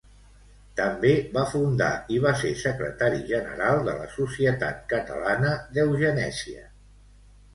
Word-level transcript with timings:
També 0.77 1.09
va 1.35 1.41
fundar 1.51 1.89
i 2.15 2.17
va 2.23 2.31
ser 2.39 2.53
secretari 2.61 3.21
general 3.27 3.83
de 3.89 3.95
la 3.99 4.07
Societat 4.15 4.81
Catalana 4.95 5.51
d'Eugenèsia. 5.77 6.65